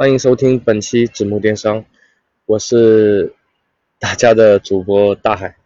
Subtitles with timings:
[0.00, 1.84] 欢迎收听本期子木电商，
[2.46, 3.34] 我是
[3.98, 5.56] 大家的主播大海，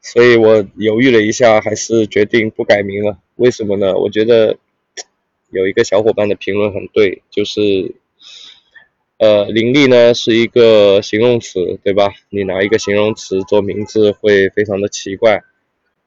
[0.00, 3.18] 所以我犹豫了一下，还是决定不改名了。
[3.36, 3.98] 为什么呢？
[3.98, 4.56] 我觉得
[5.50, 7.94] 有一个小伙伴的评论很对，就是
[9.18, 12.14] 呃，伶俐呢是一个形容词，对吧？
[12.30, 15.42] 你拿一个形容词做名字会非常的奇怪。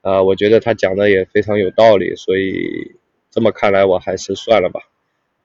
[0.02, 2.96] 啊，我觉得他讲的也非常有道理，所以
[3.30, 4.82] 这么看来，我还是算了吧，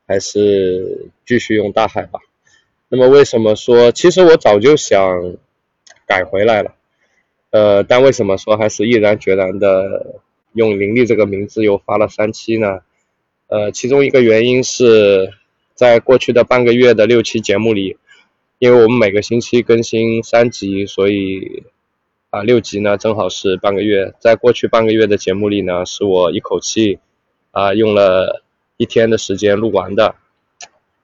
[0.07, 2.21] 还是继续用大海吧。
[2.89, 5.37] 那么为什么说，其实我早就想
[6.07, 6.75] 改回来了，
[7.51, 10.21] 呃，但为什么说还是毅然决然的
[10.53, 12.81] 用林立这个名字又发了三期呢？
[13.49, 15.33] 呃，其中一个原因是
[15.75, 17.97] 在过去的半个月的六期节目里，
[18.59, 21.65] 因为我们每个星期更新三集，所以。
[22.33, 24.15] 啊，六集呢，正好是半个月。
[24.19, 26.99] 在过去半个月的节目里呢，是我一口气
[27.51, 28.42] 啊用了
[28.77, 30.15] 一天的时间录完的。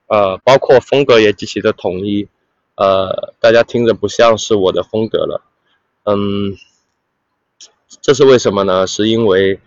[0.07, 2.27] 呃，包括风格也极其的统一，
[2.75, 5.41] 呃，大家听着不像是我的风格了。
[6.03, 6.57] 嗯，
[8.01, 8.87] 这是为什么呢？
[8.87, 9.59] 是因为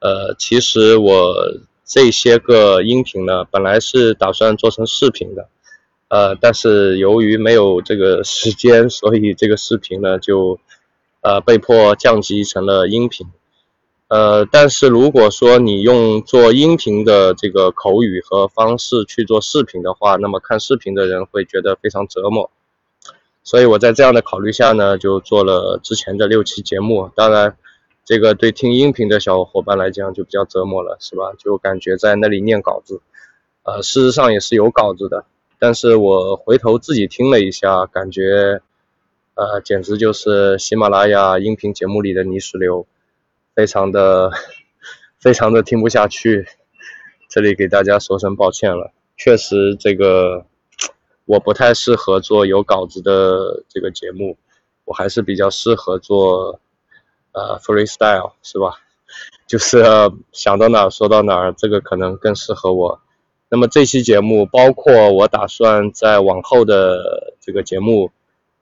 [0.00, 1.34] 呃，其实我
[1.84, 5.48] 这些个音频呢，本来是打算做成视频的，
[6.08, 10.58] 呃，但是由于没有这个时间，所以这个视频呢就。
[11.20, 13.26] 呃，被迫降级成了音频。
[14.08, 22.50] 呃，但是如果说你用做音频的这个口语和方式去做视频的话，那么看视频的人会觉得非常折磨。
[23.44, 27.10] 所以我在这样的考虑下呢，就做了之前的六期节目。
[27.14, 27.56] 当然，
[28.04, 31.32] 这个对听音频的小伙伴来讲就比较折磨了，是吧？
[31.38, 33.00] 就感觉在那里念稿子。
[33.62, 35.26] 呃，事实上也是有稿子的，
[35.58, 38.62] 但是我回头自己听了一下，感觉。
[39.34, 42.86] 呃，简直就是喜马拉雅音频节目里的泥石流，
[43.58, 44.30] 非常的、
[45.18, 46.46] 非常的听不下去。
[47.28, 50.46] 这里给大家说声抱歉了，确实这个
[51.24, 54.38] 我不太适合做有稿子的这个节目，
[54.84, 56.60] 我还是比较适合做
[57.32, 58.74] 呃 freestyle，是吧？
[59.48, 59.82] 就是
[60.30, 63.00] 想到哪儿说到哪儿，这个可能更适合我。
[63.48, 68.12] 那么这期节目，包括我打算在往后的这个节目。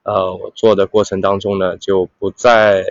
[0.05, 2.87] 呃，我做的过程当中呢，就不再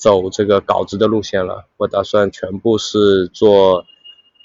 [0.00, 1.66] 走这个稿子的路线了。
[1.76, 3.84] 我打算全部是做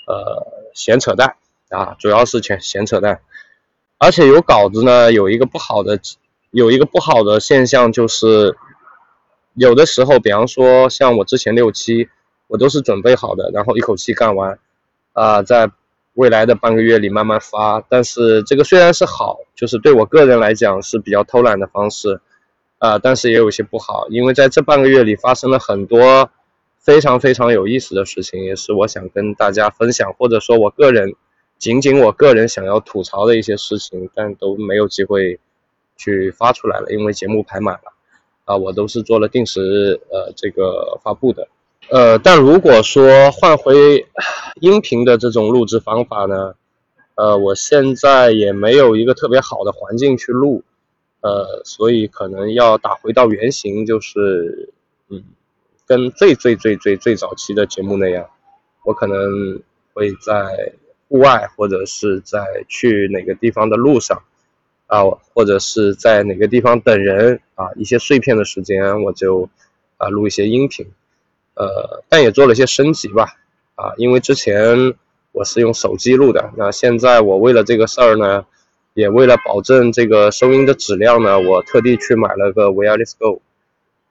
[0.05, 1.38] 呃闲扯淡
[1.69, 3.21] 啊，主要是闲闲扯淡。
[3.97, 5.99] 而且有稿子呢，有一个不好的，
[6.51, 8.55] 有一个不好的现象就是，
[9.55, 12.09] 有的时候，比方说像我之前六期，
[12.47, 14.59] 我都是准备好的，然后一口气干完
[15.13, 15.72] 啊，在。
[16.16, 22.22] 未来的半个月里慢慢发，但是这个虽然是好，就是对我个人来讲是比较偷懒的方式，
[22.78, 26.30] 啊，但是也有些不好，因为在这半个月里发生了很多
[26.78, 31.16] 非常非常有意思的事情，也是我想跟大家分享，或者说我个人
[31.58, 35.40] 仅仅我个人想要吐槽的一些事情，但都没有机会
[35.97, 37.94] 去发出来了，因为节目排满了，
[38.44, 41.47] 啊，我都是做了定时呃这个发布的。
[41.90, 44.06] 呃，但如果说换回
[44.59, 46.56] 音频的这种录制方法呢，
[47.16, 50.64] 呃，我现在也没有一个特别好的环境去录，
[51.25, 54.69] 呃，所以可能要打回到原形，就是，
[55.09, 55.24] 嗯，
[55.88, 58.30] 跟最最最最最早期的节目那样，
[58.84, 59.59] 我可能
[59.91, 60.74] 会在
[61.08, 64.22] 户外或者是在去哪个地方的路上，
[64.85, 65.02] 啊，
[65.34, 69.50] 或者是在哪个地方等人啊，一些碎片的时间，我就
[69.97, 70.85] 啊录一些音频。
[71.56, 73.34] 呃，但也做了一些升级吧，
[73.74, 74.94] 啊，因为之前
[75.31, 78.46] 我是用手机录的，那现在我为了这个事儿呢，
[78.95, 83.44] 也为了保证这个收音的质量呢，我特地去买了个 Wireless Go，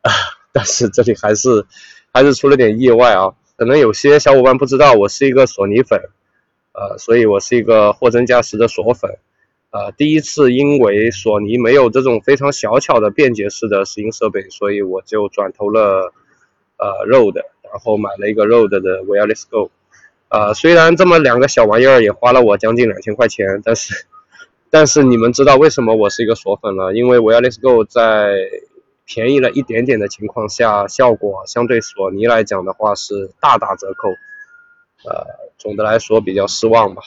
[0.03, 0.13] 啊，
[0.55, 1.67] 但是这里还是
[2.13, 6.01] 还是出了点意外啊，可能有些小伙伴不知道，我是一个索尼粉，
[6.73, 9.19] 呃，所以我是一个货真价实的索粉，
[9.71, 16.13] 呃，第一次因为索尼没有这种非常小巧的便捷式的拾音设备，所以我就转投了。
[16.77, 19.71] 呃 r o d 然后买了一个 r o d 的 Wireless Go，
[20.29, 24.05] 呃，虽然这么两个小玩意儿也花了我将近两千块钱，但是，
[24.75, 26.93] 但是你们知道为什么我是一个锁粉了？
[26.95, 28.35] 因为 Wireless Go 在
[29.05, 34.09] 便宜了一点点的情况下，效果相对索尼来讲的话是大打折扣，
[35.09, 35.27] 呃，
[35.59, 37.03] 总的来说比较失望吧，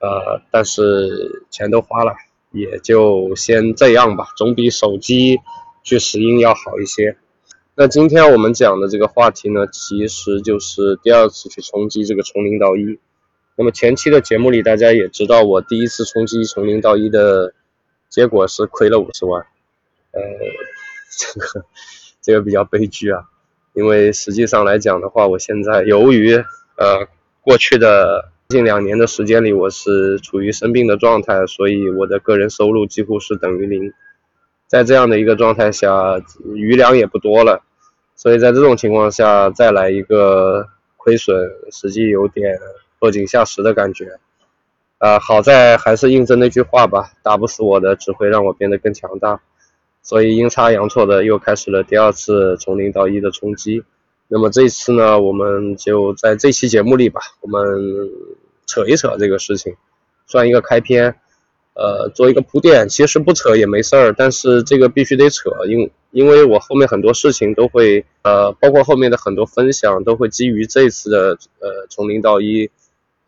[0.00, 2.14] 呃，但是钱都花了，
[2.52, 5.40] 也就先这样吧，总比手机
[5.82, 7.18] 去拾音要好一些。
[7.74, 12.98] 那今天我们讲的这个话题呢，其实就是第二次去冲击这个从零到一。
[13.60, 17.52] 那么前期的节目里，大家也知道，我第一次冲击从零到一的
[18.08, 19.44] 结果是亏了五十万。
[20.12, 20.20] 呃，
[21.18, 21.66] 这个
[22.22, 23.24] 这个比较悲剧啊，
[23.72, 26.36] 因为实际上来讲的话，我现在由于
[26.76, 27.08] 呃
[27.40, 33.92] 过去的近两年的时间里，我是处于生病的状态，所以我的个人收入几乎是等于零。
[34.68, 36.22] 在这样的一个状态下，
[36.54, 37.64] 余粮也不多了，
[38.14, 42.56] 所以在这种情况下再来一个亏损，实际有点
[43.00, 44.18] 落井下石的感觉。
[44.98, 49.40] 啊，好在还是印证那句话吧，打不死我的只会让我变得更强大。
[50.02, 53.84] 所以阴差阳错的又开始了第二次从零到一的冲击。
[54.26, 58.10] 那么这次呢，我们就在这期节目里吧，我们
[58.66, 59.76] 扯一扯这个事情，
[60.26, 61.16] 算一个开篇。
[61.74, 72.68] 呃，做一个铺垫，其实不扯也没事儿，但是这个必须得扯，因因为我后面很多事情都会，呃，包括后面的很多分享都会基于这次的呃从零到一，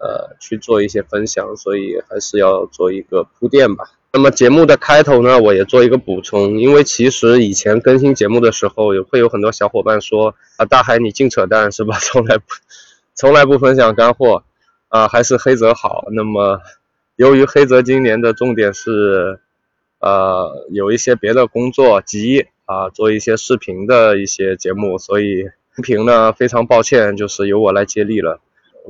[0.01, 3.85] 呃去做一些分享，所以还是要做一个铺垫吧。
[4.13, 11.97] 那么节目的开头呢，我也做一个补充，因为其实以前更新节目的时候，也会有很多小伙伴说啊，大海你净扯淡是吧？
[12.03, 12.45] 从来不
[13.15, 14.43] 从来不分享干货，
[14.89, 16.07] 啊，还是黑泽好。
[16.11, 16.61] 那么。
[17.17, 19.41] 由于黑泽今年的重点是，
[19.99, 28.41] 呃，有一些别的工作及啊做一些视频的一些节目，所以音频呢非常抱歉，就是由我来接力了。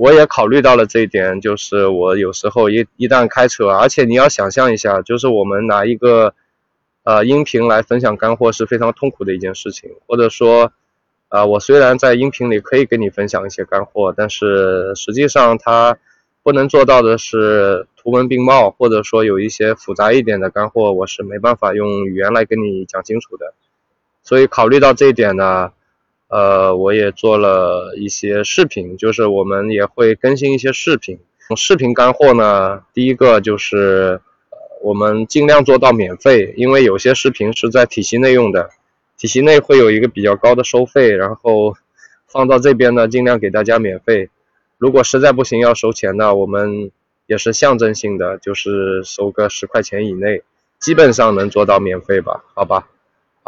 [0.01, 6.33] 我也考虑到了这一点，就是我有时候一一旦开车，而且你要想象一下，就是我们拿一个
[7.03, 10.73] 呃音频来分享干货是非常痛苦的一件事情，或者说，
[11.29, 15.99] 啊我虽然在音频里可以跟你分享一些干货，但是实际上它。
[16.43, 23.53] 不能做到的是图文并茂，或者说有一些复杂一点的干货，我是没办法用语言来跟你讲清楚的。
[24.23, 25.71] 所以考虑到这一点呢，
[26.31, 31.19] 呃，我也做了一些视频，就是我们也会更新一些视频。
[31.57, 34.21] 视频干货呢，第一个就是
[34.81, 38.71] 我们尽量做到免费，因为有些视频是在体系内用的，
[39.19, 41.75] 体系内会有一个比较高的收费，然后
[42.29, 44.31] 放到这边呢，尽量给大家免费。
[44.79, 46.93] 如果实在不行要收钱的，我们
[47.27, 50.43] 也是象征性的，就是收个十块钱以内，
[50.79, 52.45] 基本上能做到免费吧？
[52.55, 52.87] 好吧。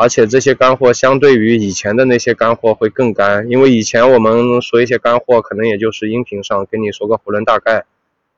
[0.03, 7.85] 而且这些干货相对于以前的那些干货会更干，因为以前我们说一些干货，可能也就是音频上跟你说个囫囵大概。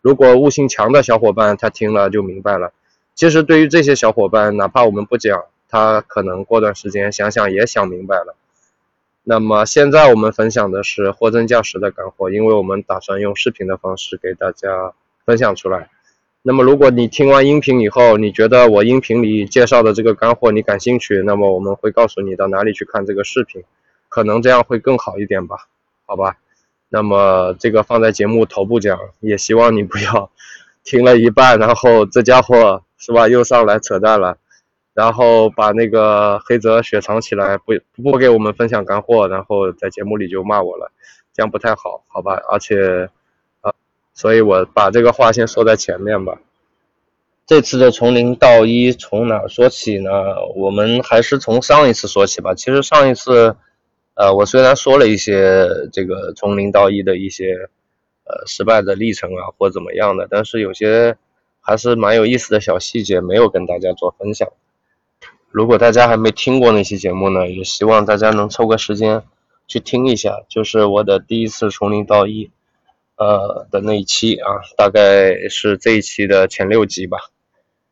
[0.02, 2.74] 如果悟性强的小伙伴他听了就明白了。
[3.14, 8.36] 其实对于这些小伙伴，哪怕我们不讲，他可能过段时间想想也想明白了。
[9.22, 14.92] 那么现在我们分享的是货真价实的干货，因为我们打算用视频的方式给大家
[15.24, 15.88] 分享出来。
[16.46, 23.62] 那么如果你听完音频以后，你觉得我音频里介绍的这个干货你感兴趣，那么我们会告诉你到哪里去看这个视频，
[24.10, 25.56] 可能这样会更好一点吧？
[26.04, 26.36] 好吧？
[26.90, 30.30] 那么这个放在节目头部讲，也希望你不要
[30.84, 34.36] 听了一半，然后这家伙是吧又上来扯淡了。
[34.92, 40.92] 然后把那个黑泽雪藏起来，不不给我们分享干货，然后在节目里就骂我了，
[41.32, 42.34] 这样不太好，好吧？
[42.48, 43.08] 而且，
[44.14, 46.40] 所以我把这个话先说在前面吧。
[47.46, 50.10] 这次的从零到一从哪说起呢？
[50.56, 52.54] 我们还是从上一次说起吧。
[52.54, 53.54] 其实上一次，
[54.14, 57.68] 呃，我虽然说了一些这个从零到一的一些
[58.24, 61.18] 呃失败的历程啊，或怎么样的，但是有些
[61.60, 64.48] 还是蛮有意思的小细节没有跟大家做分享。
[65.50, 69.22] 如果大家还没听过那期节目呢，也希望大家能抽个时间
[69.66, 72.50] 去听一下，就是我的第一次从零到一，
[73.16, 77.18] 呃的那一期啊，大概是这一期的前六集吧，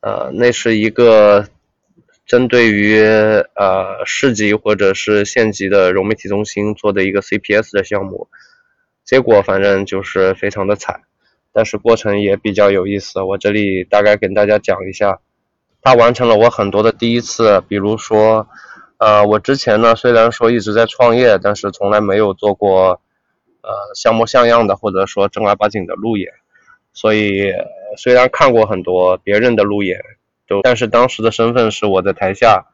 [0.01, 1.47] 呃，那是一个
[2.27, 8.29] 针对于呃市级或者是县级的融媒体中心做的一个 CPS 的项目，
[9.05, 11.03] 结果反正就是非常的惨，
[11.53, 15.21] 但是过程也比较有意思，我这里大概跟大家讲一下。
[15.85, 18.47] 它完成了我很多的第一次，比如说，
[18.99, 23.01] 呃，我之前呢虽然说一直在创业，但是从来没有做过，
[23.63, 26.33] 呃，像模像样的或者说正儿八经的路演，
[26.93, 27.53] 所以
[27.97, 30.01] 虽然看过很多别人的路演，
[30.47, 32.67] 都，但是当时的身份是我在台下，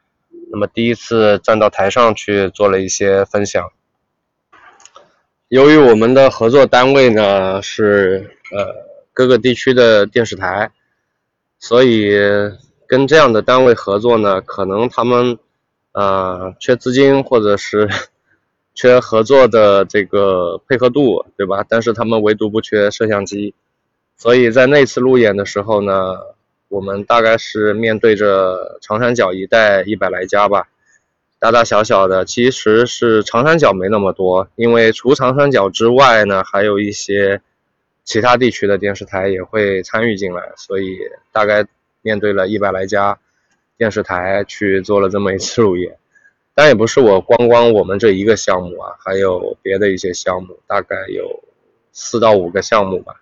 [0.51, 3.71] 那么第一次站到台上去做了一些分享。
[5.49, 8.75] 由于我们的合作单位呢是呃
[9.13, 10.71] 各个地区的电视台，
[11.59, 12.19] 所以。
[12.91, 15.39] 跟这样的单位合作呢，可能他们，
[15.93, 17.87] 呃，缺资金或者是
[18.79, 21.67] 缺合作的这个配合度，对吧？
[21.69, 23.53] 但是他们唯独不缺摄像机，
[24.17, 26.15] 所以在那次路演的时候呢，
[26.69, 30.69] 我们大概是面对着长三角一带一百来家吧，
[31.41, 37.41] 大大小小的，其实是长三角没那么多，因为除长三角之外呢，还有一些
[38.05, 40.97] 其他地区的电视台也会参与进来，所以
[41.33, 41.67] 大概。
[42.01, 43.19] 面对了一百来家
[43.77, 45.97] 电视台去做了这么一次路演，
[46.59, 51.45] 但也不是我光光我们这一个项目啊，还有别的一些项目，大概有
[51.93, 53.15] 四到五个项目吧。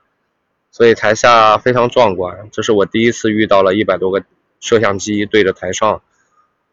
[0.71, 2.49] 所以台下非常壮观。
[2.51, 4.25] 这是我第一次遇到了一百多个
[4.59, 6.01] 摄像机对着台上。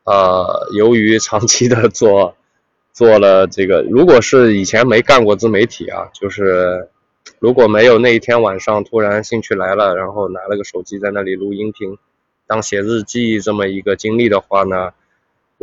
[0.05, 2.38] 呃，由于长期的做
[2.93, 6.88] 做了这个，如果是以前没干过自媒体啊，就是
[7.39, 11.98] 如果没有那一天晚上突然兴趣来了，然后拿了个手机在那里录音频，
[12.48, 14.91] 当写日记这么一个经历的话呢，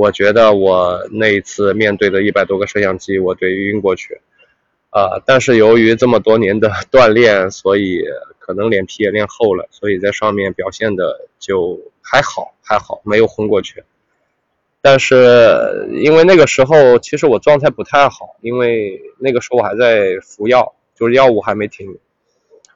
[0.01, 4.23] 我觉得我那一次面对的一百多个摄像机，我得晕过去。
[4.89, 8.03] 啊，但是由于这么多年的锻炼，所以
[8.39, 13.85] 可能脸皮也练厚了，所以在上面表现的就还好，还好，没有昏过去。
[14.81, 21.99] 但是因为那个时候其实我状态不太好，因为那个时候我还在服药，就是药物还没停，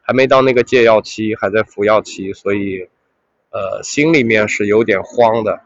[0.02, 2.86] 还没到那个戒药期，还在服药期，所以
[3.50, 5.62] 呃心里面是有点慌的。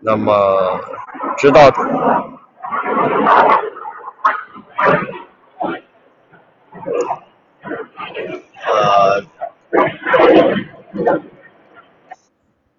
[0.00, 0.80] 那么
[1.36, 1.70] 知道。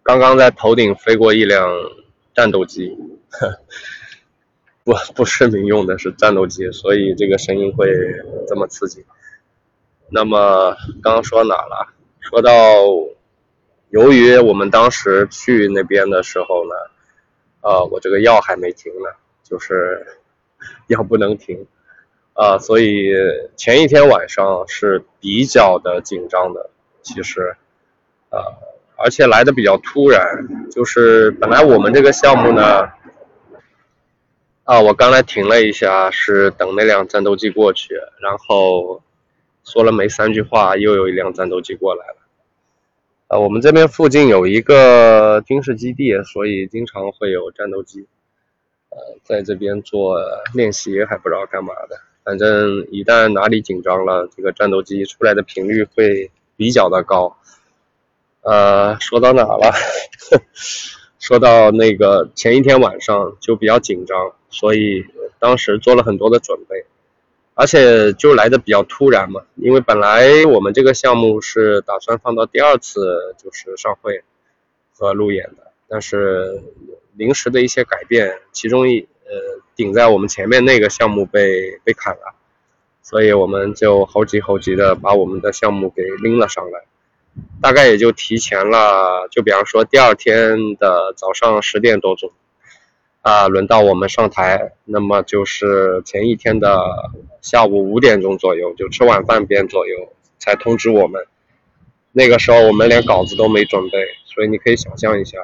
[0.04, 1.70] 刚刚在头顶飞过一辆
[2.34, 2.98] 战斗机，
[4.86, 7.90] 不不是民用的，是战斗机，所以这个声音会
[8.48, 9.06] 这么刺激。
[10.10, 11.94] 那么刚刚说哪了？
[12.22, 12.52] 说到，
[13.90, 16.74] 由于我们当时去那边的时候呢，
[17.68, 19.10] 呃，我这个药还没停呢，
[19.44, 20.06] 就是
[20.88, 21.68] 药不能停。
[22.32, 23.12] 啊，所以
[23.58, 26.70] 前一天晚上是比较的紧张的，
[27.02, 27.58] 其实，
[28.30, 28.40] 呃，
[28.96, 32.90] 而且来的比较突然，就是本来我们这个项目呢，
[34.64, 39.02] 啊，我刚才停了一下，是等那辆战斗机过去，然后
[39.66, 42.17] 说了没三句话，又有一辆战斗机过来了。
[43.28, 48.08] 啊，我们这边附近有一个军事基地，所以经常会有战斗机，
[48.90, 50.18] 呃，在这边做
[50.54, 52.00] 练习，还不知道干嘛的。
[52.24, 57.36] 反正一旦哪里紧张了，这个战斗机出来的频率会比较的高。
[58.44, 59.74] 呃，说到哪了？
[61.20, 65.06] 说到那个前一天晚上就比较紧张，所以
[65.38, 66.86] 当时做了很多的准备，
[67.58, 69.42] 而且就来的比较突然嘛。
[69.56, 74.24] 因为本来我们这个项目是打算放到第二次就是上会
[74.96, 76.64] 和路演的，但是
[77.16, 79.08] 临时的一些改变，其中一。
[79.30, 82.34] 呃，顶在我们前面那个项目被被砍了，
[83.04, 86.86] 所以我们就猴急猴急的把我们的项目给拎了上来，
[87.62, 92.32] 大概也就提前了，就比方说第二天的早上十点多钟，
[93.28, 96.80] 啊，轮到我们上台，那么就是前一天的
[97.42, 101.28] 下午五点钟左右，就吃晚饭边左右才通知我们，
[102.14, 103.98] 那个时候我们连稿子都没准备，
[104.34, 105.40] 所以你可以想象一下。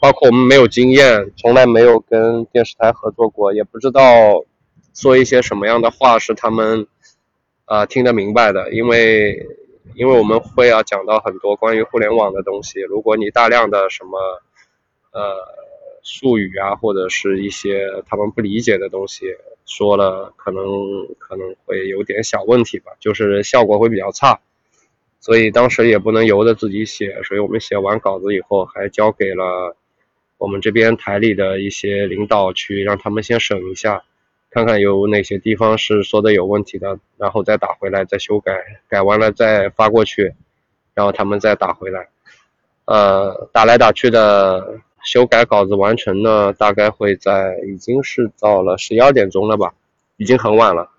[0.00, 4.44] 包括我们没有经验，从来没有跟电视台合作过，也不知道
[4.92, 6.88] 说一些什么样的话是他们
[7.66, 8.72] 啊听得明白的。
[8.72, 9.46] 因为
[9.94, 14.18] 因为我们会要讲到很多关于互联网的东西，如果你大量的什么
[15.12, 15.36] 呃
[16.08, 19.26] 术语啊，或者是一些他们不理解的东西
[19.66, 20.64] 说了，可能
[21.18, 24.38] 可能会有点小问题吧，就是效果会比较差。
[25.18, 29.76] 所以当时也不能由着自己写，所以我们写完稿子以后还交给了。
[30.38, 34.04] 我们这边台里的一些领导去让他们先审一下，
[34.50, 38.52] 看看有哪些地方是说的有问题的，然后再打回来再修改，
[38.86, 40.34] 改完了再发过去，
[40.94, 42.08] 然后他们再打回来。
[42.84, 49.72] 呃，打来打去的修改稿子完成呢，大概会在已经是到了十一二点钟了吧，
[50.18, 50.90] 已经很晚了。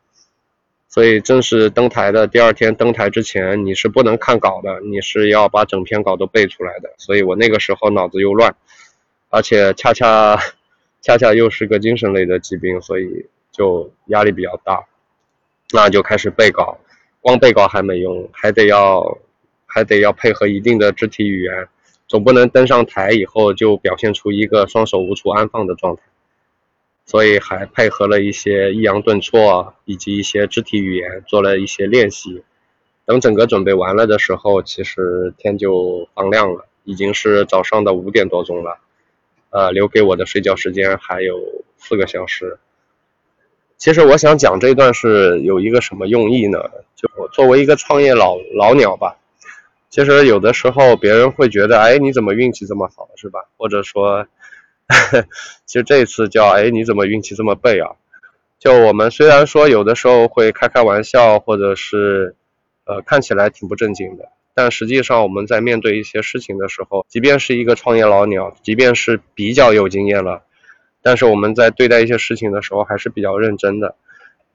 [0.87, 6.89] 所以正式登台的第二天登台之前，你是不能看稿的，你是要把整篇稿都背出来的。
[6.97, 8.55] 所以我那个时候脑子又乱。
[9.29, 10.39] 而且恰恰
[11.01, 14.85] 恰恰又是个精神类的疾病，所以就压力比较大，
[15.73, 16.79] 那就开始背稿，
[17.19, 19.17] 光背稿还没用，还得要
[19.65, 21.67] 还得要配合一定的肢体语言，
[22.07, 26.01] 总不能登上台以后就表现出一个双手无处安放的状态，
[27.05, 32.43] 所以还配合了一些抑扬顿挫以及一些肢体语言做了一些练习。
[33.05, 38.79] 等整个准备完了的时候，其实天就放亮了，已经是早上的五点多钟了。
[39.49, 41.39] 呃，留给我的睡觉时间还有
[41.77, 42.57] 四个小时。
[43.77, 46.59] 其实我想讲这段是有一个什么用意呢？
[46.95, 49.17] 就作为一个创业老老鸟吧，
[49.89, 53.39] 其实有的时候别人会觉得，哎，你怎么运气这么好，是吧？
[53.57, 54.27] 或者说，
[55.65, 57.91] 其实这次叫，哎，你怎么运气这么背啊？
[58.59, 62.35] 就我们虽然说有的时候会开开玩笑，或者是，
[62.85, 64.29] 呃，看起来挺不正经的。
[64.53, 70.41] 但实际上，我们在面对一些事情的时候，即便是一个创业老鸟，即便是比较有经验了，
[71.03, 73.95] 但是我们在对待一些事情的时候还是比较认真的。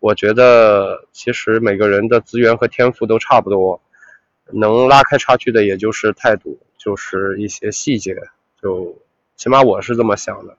[0.01, 3.81] 我觉得，其实每个人的资源和天赋都差不多，
[4.53, 8.17] 能拉开差距的也就是态度，就是一些细节，
[8.61, 8.99] 就
[9.37, 10.57] 起码我是这么想的。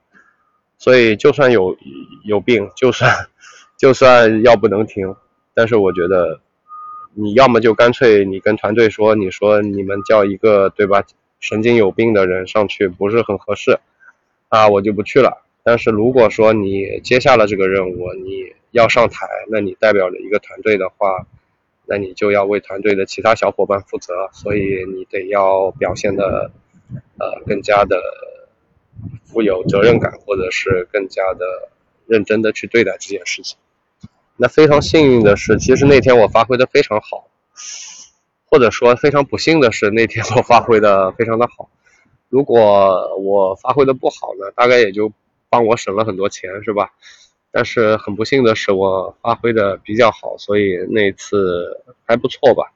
[0.78, 1.76] 所以就算有
[2.24, 3.28] 有病，就算
[3.78, 5.14] 就算药不能停，
[5.54, 6.40] 但是我觉得
[7.14, 11.02] 你要么就干脆你跟团队说，你说你们叫一个对吧
[11.40, 13.78] 神经有病的人上去不是很合适
[14.48, 15.42] 啊，我就不去了。
[15.62, 21.26] 但是如果说你接下了这个任务，你要上台，那你代表着一个团队的话，
[21.86, 26.50] 那你就要为团队的其他小伙伴负责，所以你得要表现的
[27.18, 28.00] 呃更加的
[29.24, 31.68] 富有责任感，或者是更加的
[32.06, 33.58] 认真的去对待这件事情。
[34.36, 37.28] 那非常幸运的是，其实那天我发挥的非常好，
[38.46, 41.70] 或者说非常不幸的是，那天我发挥的非常的好。
[42.28, 45.12] 如果我发挥的不好呢，大概也就。
[45.50, 46.90] 帮我省了很多钱，是吧？
[47.56, 52.72] 但是很不幸的是，我发挥的比较好，所以那次还不错吧？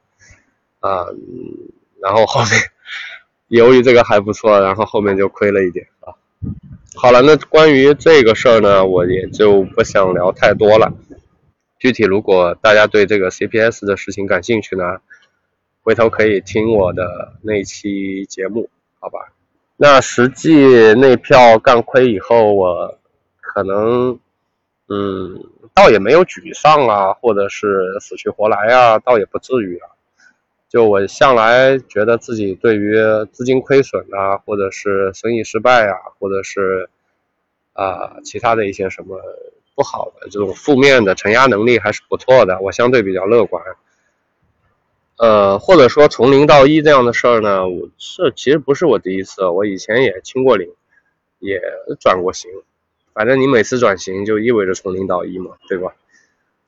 [0.78, 1.06] 啊，
[2.00, 2.52] 然后后面
[3.48, 6.14] 由于这个还不错，然后后面就亏了一点啊。
[6.94, 10.94] 好了，那关于这个事儿呢，我也就不想聊太多了。
[11.80, 14.84] 具体如果大家对这个 CPS 的事情感兴趣呢，
[15.82, 18.70] 回头可以听我的那期节目，
[19.00, 19.32] 好吧？
[19.76, 20.54] 那实际
[20.94, 22.96] 那票干亏以后，我
[23.40, 24.18] 可能，
[24.88, 29.90] 嗯，倒也没有沮丧啊，或者是死去活来啊，倒也不至于啊。
[30.68, 32.96] 就我向来觉得自己对于
[33.32, 36.88] 资金亏损啊，或者是生意失败啊，或者是
[37.72, 39.18] 啊其他的一些什么
[39.74, 43.62] 不好的这种负面的承压能力还是不错的，我相对比较乐观。
[45.16, 50.70] 呃，或者说从零到一这样的事儿呢，我是其实不是我第一次，我以前也清过零，
[51.40, 51.60] 也
[51.98, 52.50] 转过型，
[53.18, 55.92] 反正你每次转型就意味着从零到一嘛，对吧？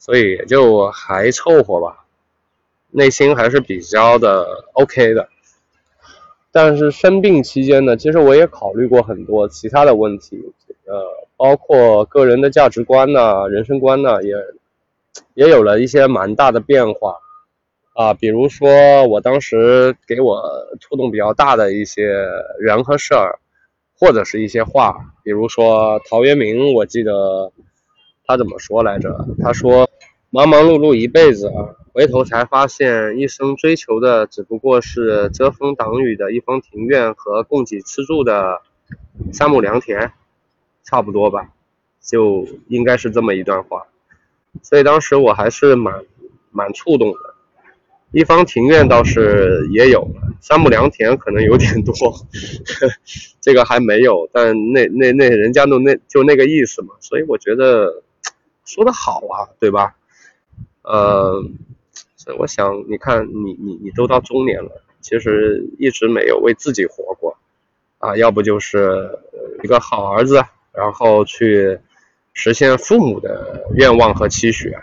[0.01, 2.05] 所以就还凑合吧，
[2.91, 5.29] 内心还是比较的 OK 的。
[6.51, 10.53] 但是生病期间呢，其实我也考虑过很多其他的问题，
[10.87, 11.01] 呃，
[11.37, 14.35] 包括个人的价值观呐、人生观呐，也
[15.35, 17.15] 也有了一些蛮大的变化。
[17.95, 20.43] 啊，比如说我当时给我
[20.81, 22.07] 触动比较大的一些
[22.59, 23.39] 人和事儿，
[24.01, 27.53] 或者是一些话，比如说陶渊明，我记得
[28.27, 29.29] 他怎么说来着？
[29.43, 29.91] 他说
[30.31, 38.63] ：“忙忙碌碌一辈子啊，回头才发现，一生追求的只不过是遮风挡雨的一方庭院和供给吃住的
[39.35, 40.13] 三亩良田，
[40.83, 41.51] 差不多吧，
[42.01, 43.87] 就应该是这么一段话。
[44.63, 46.07] 所以当时我还是蛮
[46.51, 47.19] 蛮触动的。”
[48.13, 51.95] 一方庭院倒是也有了，三亩良田可能有点多，
[53.41, 58.03] 这个还没有，但那那那人家都那就那个意思嘛，所以我觉得
[58.65, 59.95] 说的好啊，对吧？
[60.83, 61.41] 呃，
[62.17, 67.37] 所以我想，你看你你你都到中年了，其实一直没有为自己活过
[67.99, 69.09] 啊，要不就是
[69.63, 70.43] 一个好儿子，
[70.73, 71.79] 然后去
[72.33, 74.75] 实现父母的愿望和期许。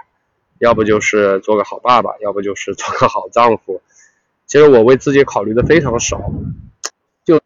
[0.60, 3.82] 要不就是做个好爸爸，要不就是做个好丈夫。
[4.46, 6.32] 其实我为自己考虑的非常少，
[7.26, 7.41] 就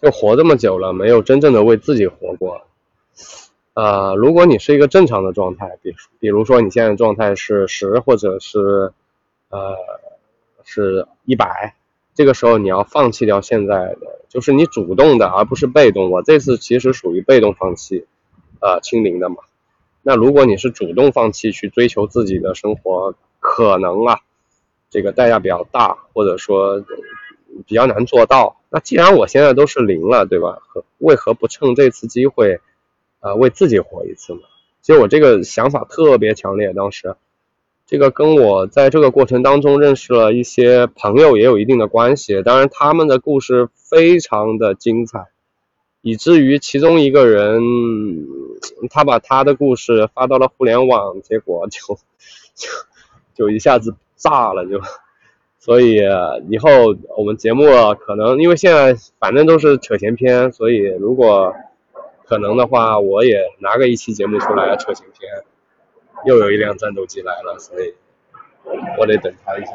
[0.00, 2.66] 就活这么久了，没有真正的为自己活过。
[3.72, 8.92] 呃，如果你是一个正常的状态，比比如说你现在状态是十，或者是
[9.48, 9.74] 呃
[10.64, 11.74] 是一百，
[12.14, 16.10] 这个时候你要放弃掉现在的，就是你主动的，而不是被动。
[16.10, 18.06] 我这次其实属于被动放弃，
[18.60, 19.36] 呃，清零的嘛。
[20.06, 24.20] 那如果你是主动放弃去追求自己的生活，可能啊，
[24.90, 26.84] 这个代价比较大，或者说
[27.66, 28.60] 比较难做到。
[28.68, 30.58] 那既然我现在都是零了，对吧？
[30.68, 32.60] 何为何不趁这次机会，
[33.20, 34.40] 呃，为自己活一次呢？
[34.82, 37.16] 其实我这个想法特别强烈，当时，
[37.86, 42.42] 这个跟我在这个过程当中认识了一些朋友也有一定的关系。
[42.42, 45.28] 当然，他们的故事非常的精彩。
[46.06, 47.62] 以至于其中一个人，
[48.90, 51.80] 他把他的故事发到了互联网，结果就
[52.54, 52.68] 就
[53.34, 54.80] 就一下子炸了，就
[55.58, 55.96] 所以
[56.48, 56.68] 以后
[57.16, 61.54] 我们节目可能因为现在反正都是扯闲篇，所以如果
[62.24, 65.44] 可能的话，我也拿个一期节目出来扯闲篇。
[66.24, 67.94] 又有一辆战斗机来了，所以
[68.98, 69.72] 我得等他一下。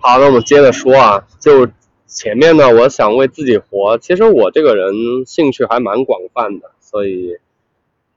[0.00, 1.68] 好，那我们接着说啊，就
[2.06, 3.98] 前面呢，我想为自己活。
[3.98, 7.38] 其实我这个人兴趣还蛮广泛的，所以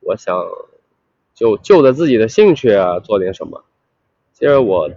[0.02, 0.46] 我想
[1.34, 3.64] 就就着自己的兴趣啊做点什么。
[4.34, 4.90] 其实我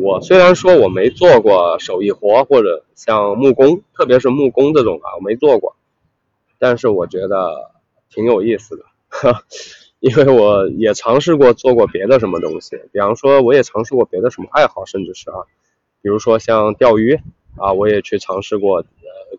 [0.00, 5.76] 我虽然说我没做过手艺活或者像木工，特别是木工这种啊，我没做过，
[6.58, 7.70] 但是我觉得
[8.10, 8.84] 挺有意思的。
[10.00, 15.44] 因为我也尝试过做过别的什么东西，比方说我也尝试过别的什么爱好，甚至是啊，
[16.02, 17.20] 比如说像钓鱼
[17.58, 18.84] 啊，我也去尝试过，呃，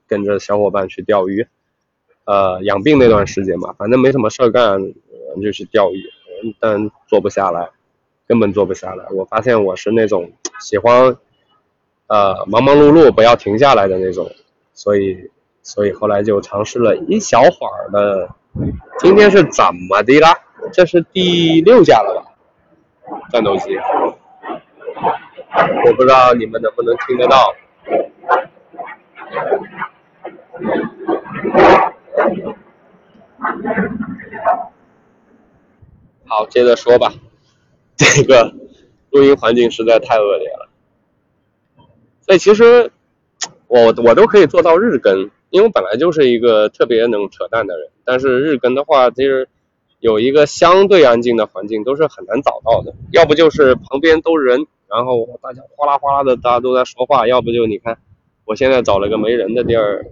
[0.07, 1.47] 跟着小伙伴去钓鱼，
[2.25, 4.79] 呃，养病那段时间嘛，反正没什么事儿干，
[5.41, 6.03] 就去钓鱼，
[6.59, 7.69] 但做不下来，
[8.27, 9.05] 根本做不下来。
[9.11, 11.17] 我发现我是那种喜欢，
[12.07, 14.29] 呃，忙忙碌碌不要停下来的那种，
[14.73, 15.29] 所以，
[15.63, 18.29] 所以后来就尝试了一小会儿的。
[18.99, 20.37] 今天是怎么的啦？
[20.73, 23.21] 这是第六架了吧？
[23.31, 23.77] 战斗机，
[25.85, 27.53] 我不知道你们能不能听得到。
[36.25, 37.13] 好，接着说吧。
[37.97, 38.53] 这个
[39.11, 40.69] 录音环境实在太恶劣了，
[42.21, 42.91] 所以其实
[43.67, 47.89] 我我都可以做到日更，因为我本来就是一个特别能扯淡的人。
[48.05, 49.47] 但是日更的话，其实。
[50.01, 57.99] 有一个相对安静的环境都是很难找到的，要不就是旁边都人，然后大家哗啦哗啦的，大家都在说话；要不就你看，
[58.43, 60.07] 我现在找了个没人的地儿，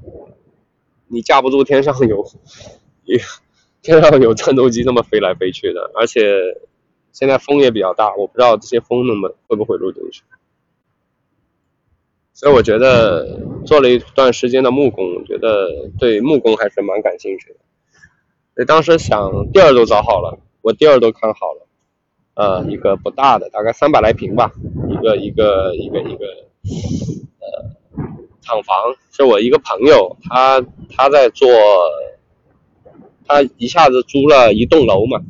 [1.07, 2.23] 你架不住天上有，
[3.81, 6.21] 天上有战斗机这么飞来飞去的，而且
[7.11, 10.21] 现在风也比较大，我不知道这些风那么会不会录进去。
[12.33, 17.55] 所以我觉得做了一段时间的木工，觉得对木工还是蛮感兴趣的。
[18.65, 21.67] 当时想地儿都找好了，我地儿都看好了，
[22.35, 24.51] 呃，一个不大的，大概三百来平吧，
[24.89, 26.25] 一个一个一个一个，
[27.39, 27.75] 呃，
[28.41, 28.75] 厂房
[29.11, 30.61] 是我一个朋友，他
[30.95, 31.47] 他在做，
[33.25, 35.21] 他一下子租了一栋楼嘛，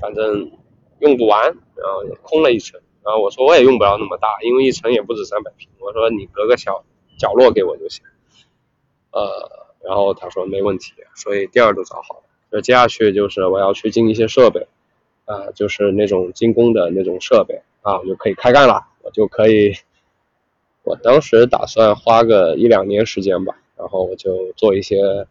[0.00, 0.50] 反正
[1.00, 6.84] 用不完，然后空了一层，然后我说我也用不了那么大，因为一层也不止三百平，我说你隔个小
[7.18, 8.04] 角落给我就行，
[9.10, 12.22] 呃，然后他说没问题，所以地儿都找好了。
[12.50, 14.66] 那接下去就是我要去进一些设备，
[15.24, 18.86] 啊，就是那种精工的那种设备啊，我就可以开干了。
[19.02, 19.72] 我就可以，
[20.82, 25.28] 我当时打算花个一两年时间吧，然后我就做一些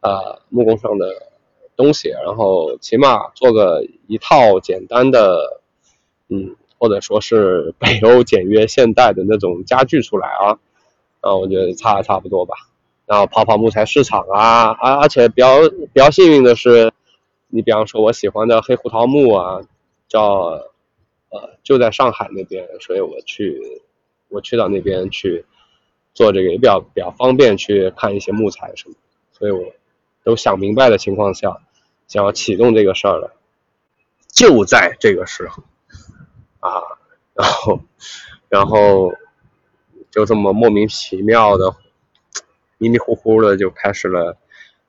[0.00, 1.30] 啊木工上的
[1.76, 5.62] 东西，然后起码做个一套简单的，
[6.28, 10.58] 嗯，或者说是北欧简约现代的那种家具出来啊，
[11.22, 12.54] 啊，我觉得差差不多吧。
[13.06, 16.92] 然后跑跑木材市场啊，而而且比较比较幸运的是，
[17.46, 19.60] 你比方说我喜欢的黑胡桃木啊，
[20.08, 20.60] 叫
[21.28, 23.80] 呃就在上海那边，所以我去
[24.28, 25.44] 我去到那边去
[26.14, 28.96] 做这个也比较比较方便去看一些木材什么，
[29.30, 29.72] 所以我
[30.24, 31.60] 都想明白的情况下，
[32.08, 33.36] 想要启动这个事儿了，
[34.32, 35.62] 就在这个时候
[36.58, 36.82] 啊，
[37.34, 37.80] 然后
[38.48, 39.12] 然后
[40.10, 41.72] 就这么莫名其妙的。
[42.78, 44.36] 迷迷糊糊的就开始了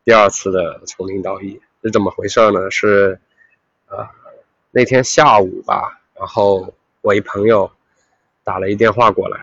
[0.03, 2.69] 第二次的从零到一，是怎么回事呢？
[2.69, 3.19] 是
[3.87, 4.11] 啊，
[4.71, 7.71] 那天下午吧，然后我一朋友
[8.43, 9.39] 打了一电话过来，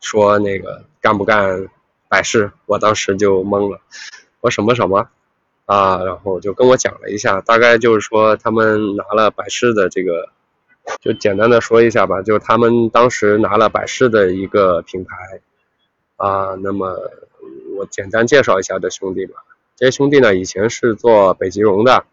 [0.00, 1.68] 说那个干不干
[2.08, 3.80] 百事，我当时就懵了，
[4.40, 5.08] 我什么什么
[5.64, 6.04] 啊？
[6.04, 10.28] 然后就跟我讲了一下，大概就是说他们拿了百事的这个，
[11.00, 15.40] 就简单的说一下吧，就他们当时拿了百事的一个品牌
[16.16, 16.98] 啊，那么。
[17.78, 19.34] 我简单介绍一下这兄弟吧。
[19.76, 22.04] 这些兄弟呢，以前是做北极绒的，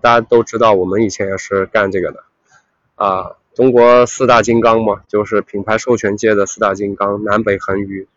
[0.00, 2.24] 大家都知道，我们以前也是干这个的。
[2.94, 8.08] 啊，中国四大金刚嘛，就是品牌授权界的四大金刚，南北恒宇，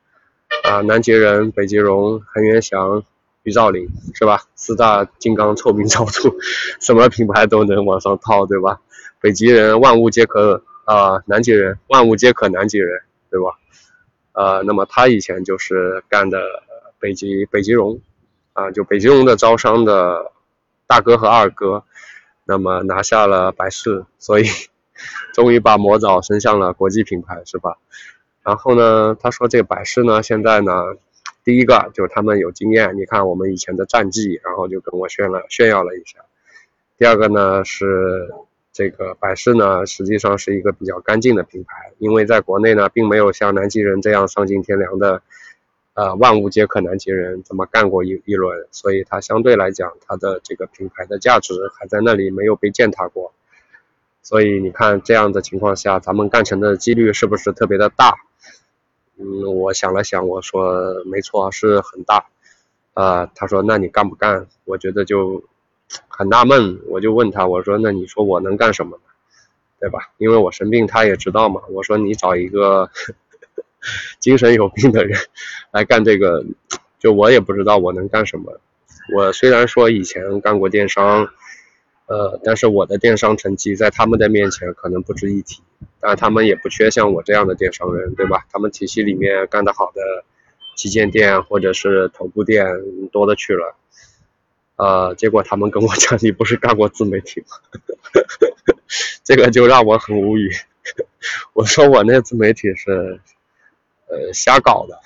[0.63, 3.03] 啊，南极人、北极绒、恒源祥、
[3.43, 4.43] 余兆麟，是吧？
[4.55, 6.33] 四大金刚臭名昭著，
[6.79, 8.79] 什么品牌都能往上套，对吧？
[9.19, 13.57] 北极人万物皆可啊，南极人万物皆可南极人，对吧？
[14.31, 16.39] 呃，那么他以前就是干的。
[16.99, 17.99] 北极北极绒，
[18.53, 20.31] 啊，就北极绒的招商的
[20.87, 21.83] 大哥和二哥，
[22.45, 24.45] 那么拿下了百事，所以
[25.33, 27.77] 终于把魔爪伸向了国际品牌，是吧？
[28.43, 30.71] 然后呢，他说这个百事呢，现在呢，
[31.43, 36.19] 第一个就是他们有经验，你看我们以前的战绩，然后就跟我炫了炫耀了一下。
[36.97, 38.29] 第二个呢是
[38.73, 45.21] 这个百事呢，实际上是一个比较干净的品牌，因为在国内呢，并没有像南极人这样丧尽天良的。
[45.97, 48.67] 呃，万物皆可南极人这么干过一一轮？
[48.69, 53.33] 所以它相对来讲，它的这个品牌的价值还在那里，没有被践踏过。
[54.21, 58.15] 所以你看这样的情况下，咱们干成的几率是不是特别的大？
[59.17, 62.27] 嗯，我想了想，我说没错，是很大。
[62.93, 64.45] 呃，他说那你干不干？
[64.65, 65.43] 我觉得就
[66.07, 68.99] 很纳闷，我就问他，我说那你说我能干什么？
[69.79, 70.11] 对吧？
[70.19, 71.61] 因为我生病，他也知道嘛。
[71.71, 72.91] 我说你找一个。
[74.19, 75.19] 精神有病的人
[75.71, 76.45] 来干这个，
[76.99, 78.59] 就我也不知道我能干什么。
[79.15, 81.29] 我虽然说以前干过电商，
[82.07, 85.61] 呃，但是我的电商成绩在他们的面前可能不值一提，
[85.99, 88.45] 但他们也不缺像我这样的电商人，对吧？
[88.51, 90.01] 他们体系里面干得好的
[90.75, 92.65] 旗舰店或者是头部店
[93.11, 93.75] 多的去了，
[94.75, 97.81] 呃，结果他们跟我讲，你不是干过自媒体吗？
[99.23, 100.49] 这个就让我很无语。
[101.53, 103.19] 我说我那自媒体是
[104.07, 104.99] 呃瞎搞的，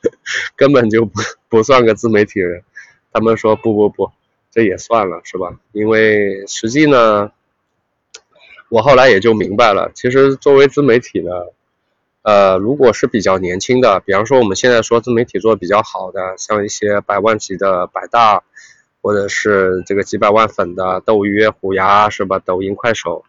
[0.56, 2.62] 根本就不不算个自媒体人。
[3.12, 4.10] 他们说不不不。
[4.54, 5.58] 这也算了是吧？
[5.72, 7.32] 因为实际呢，
[8.68, 11.30] 我后来也就明白了，其实作为自媒体呢，
[12.20, 18.42] 呃，如果是比较年轻的，比方说我们现在说自媒体做的比较好的，像一些百万级的百大，
[19.00, 22.38] 或者是这个几百万粉的斗鱼、虎牙是吧？
[22.38, 23.24] 抖音、快手，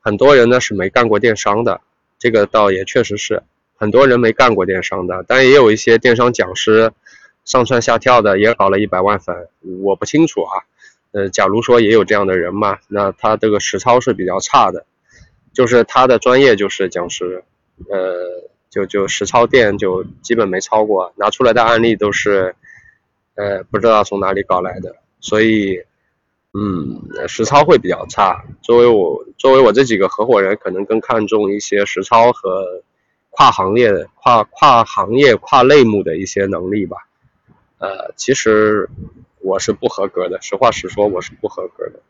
[0.00, 1.82] 很多人呢是没干过电商的，
[2.18, 3.42] 这个倒也确实是
[3.76, 6.92] 很多人没干过电商的，但也有一些电商讲师。
[7.44, 9.48] 上蹿下跳的也搞了一百万粉，
[9.82, 10.64] 我不清楚啊。
[11.12, 14.86] 呃，假如说也有这样的人嘛，那他这个实操是比较差的，
[15.52, 17.44] 就是他的专业就是讲师，
[17.90, 22.56] 呃，就就实操店就基本没超过，拿出来的案例都是，
[23.34, 25.78] 呃，不知道从哪里搞来的，所以，
[26.54, 28.42] 嗯，实操会比较差。
[28.62, 32.82] 作为我作为我这几个合伙人，可能更看重一些实操和
[33.36, 36.98] 跨行业、跨跨行业、跨类目的一些能力吧。
[37.78, 38.88] 呃，其实
[39.40, 42.00] 我是不合格的，实话实说，我是不合格的。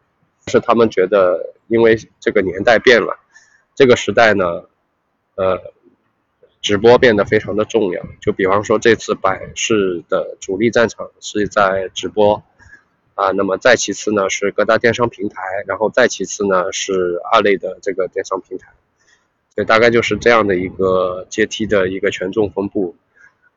[0.46, 3.18] 是他们觉得，因为这个年代变了，
[3.74, 4.64] 这个时代呢，
[5.36, 5.72] 呃，
[6.60, 8.02] 直播变得非常的重要。
[8.20, 12.42] 就比方说这次百事的主力战场是在直播，
[13.14, 18.74] 啊，那么再其次呢是各大电商平台，然后再其次呢是二类的这个电商平台，
[19.54, 22.96] 所以大概就是这样的一个阶梯的一个权重分布。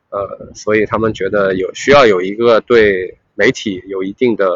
[0.10, 4.50] 呃，所以他们觉得有需要有一个对媒体有一定的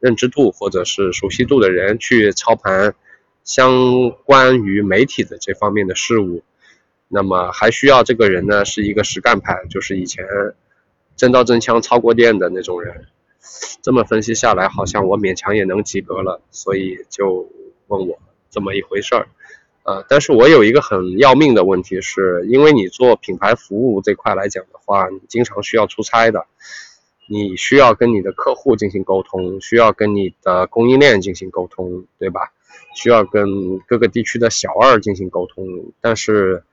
[0.00, 2.94] 认知度或者是熟悉度的人去操盘
[3.42, 6.42] 相关于媒体的这方面的事物，
[7.08, 10.26] 那么还需要这个人呢是一个实干派，就是以前
[11.16, 13.06] 真刀真枪操过电的那种人。
[13.80, 17.48] 这么分析下来，好像我勉强也能及格了，所以就
[17.86, 18.18] 问我
[18.50, 19.28] 这么一回事儿。
[19.88, 26.44] 呃，但是我有一个很要命的问题，是因为你做品牌服务这块来讲的话，你经常需要出差的，
[27.26, 32.52] 你需要跟你的客户进行沟通，需要跟你的供应链进行沟通，对吧？
[32.94, 35.64] 需要跟各个地区的小二进行沟通。
[36.02, 36.64] 但是，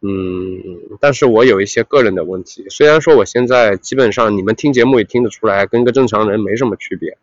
[0.00, 7.16] 嗯，但是我有一些个人的问题，虽然说我现在基本上你们听节目也听得出来，跟个正常人没什么区别，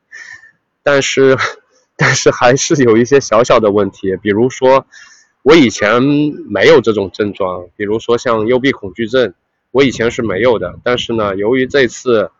[0.84, 1.36] 但是，
[1.98, 4.86] 但是还是有一些小小的问题，比如说。
[5.44, 6.02] 我以前
[6.50, 9.34] 没有这种症状，比如说像幽闭恐惧症，
[9.72, 10.80] 我以前是没有的。
[10.84, 12.32] 但是呢，由于这次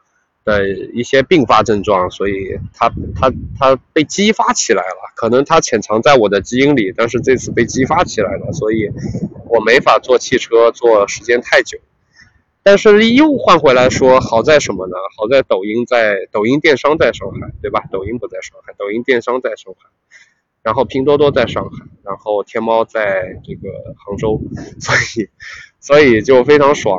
[0.46, 5.14] 的一些并发症状，所以它它它被激发起来了。
[5.16, 8.90] 可能它潜藏在我的基因里，但是这次被激发起来了，所以
[9.50, 11.78] 我没法坐汽车坐时间太久。
[12.64, 14.96] 但是又换回来说，好在什么呢？
[15.18, 17.84] 好在抖音在抖音电商在上海，对吧？
[17.92, 19.90] 抖音不在上海，抖音电商在上海。
[20.64, 24.42] 然后拼多多在上海，然后天猫在这个杭州，
[24.80, 25.30] 所以，
[25.82, 26.98] 所以就非常爽。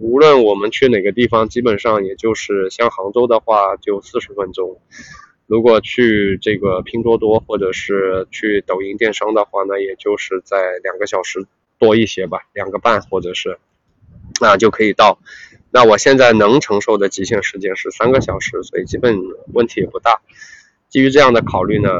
[0.00, 4.80] 无论我们去哪个地方，基本上也就是像杭州的话就四十分钟，
[5.46, 11.46] 如果去这个拼多多或者是去抖音电商的话呢，也就是在两个小时
[11.78, 13.58] 多一些吧，两个半或者是，
[14.40, 15.18] 那就可以到。
[15.70, 19.18] 那我现在能承受的极限时间是三个小时，所以基本
[19.52, 20.22] 问题也不大。
[20.88, 21.90] 基于这样的考虑呢。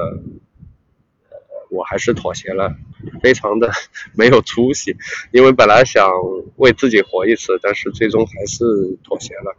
[1.72, 2.76] 我还是妥协了，
[3.22, 3.70] 非常的
[4.14, 4.96] 没有出息，
[5.32, 6.08] 因为本来想
[6.56, 8.64] 为自己活一次，但是最终还是
[9.02, 9.56] 妥协了。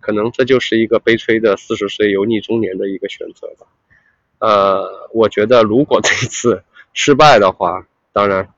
[0.00, 3.66] 可能这就是一个悲催的四十岁油腻中年的一个选择吧。
[4.38, 8.48] 呃，我觉得如果这次失败的话，当然，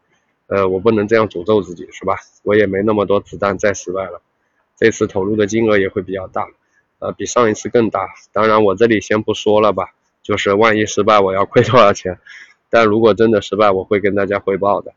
[0.47, 2.16] 呃，我不能这样诅咒自己，是吧？
[2.45, 4.23] 我也没那么多子弹再失败了。
[4.77, 6.47] 这次投入的金额也会比较大，
[7.01, 8.09] 呃，比上一次更大。
[8.33, 9.92] 当然，我这里先不说了吧，
[10.23, 12.21] 就是万一失败，我要亏多少钱？
[12.75, 14.95] 但如果真的失败，我会跟大家汇报的。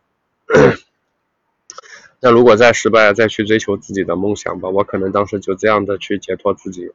[2.22, 4.70] 那如果再失败，再去追求自己的梦想吧。
[4.70, 6.94] 我可能当时就这样的去解脱自己，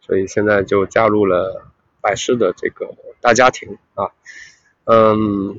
[0.00, 1.66] 所以现在就加入了
[2.00, 4.08] 百事的这个大家庭啊。
[4.84, 5.58] 嗯，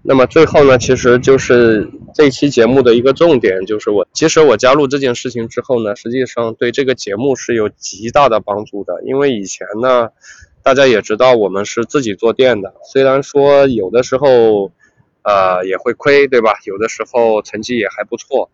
[0.00, 10.08] 那么最后呢，其实就是这期节目的一个重点，就是我其实我加入这件事情之后呢，实际上对这个节目是有极大的帮助的，因为以前呢。
[10.66, 14.72] 大家也知道，我们是自己做店的，虽然说有的时候，
[15.22, 16.58] 呃，也会亏，对吧？
[16.64, 18.50] 有的时候成绩也还不错，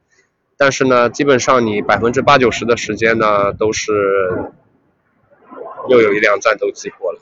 [0.59, 4.31] 但是呢，基本上你百分之八九十的时间呢，都是
[5.89, 7.19] 又有一辆战斗机过来。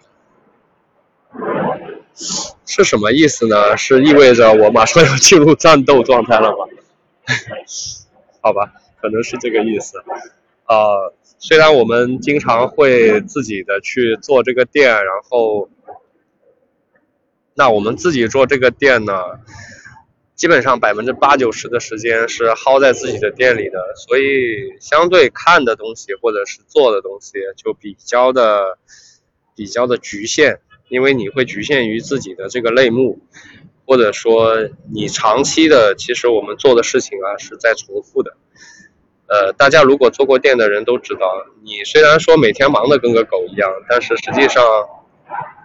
[2.67, 3.77] 是什么意思呢？
[3.77, 6.67] 是意味着我马上要进入战斗状态了吗？
[8.43, 10.03] 好吧，可能是这个意思。
[10.67, 15.71] 呃，虽然我们经常会自己的去做这个店，然后，
[17.55, 19.15] 那我们自己做这个店呢，
[20.37, 28.77] 基本上百分之八九十的时间是耗在自己的店里的，所以相对看的东西或者是做的东西就比较的
[29.57, 30.59] 比较的局限，
[30.91, 33.19] 因为你会局限于自己的这个类目，
[33.87, 38.37] 或者说你长期的，其实我们做的事情啊是在重复的。
[39.33, 41.21] 呃，大家如果做过店的人都知道，
[41.63, 44.61] 你虽然说每天忙得跟个狗一样，但是实际上，